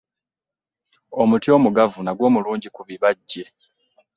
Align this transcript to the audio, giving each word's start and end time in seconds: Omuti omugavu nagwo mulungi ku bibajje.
Omuti 1.21 1.47
omugavu 1.57 1.99
nagwo 2.03 2.27
mulungi 2.33 2.69
ku 2.75 2.81
bibajje. 2.87 3.43